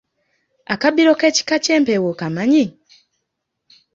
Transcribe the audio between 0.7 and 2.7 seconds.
Akabbiro k’ekika ky’empeewo okamanyi?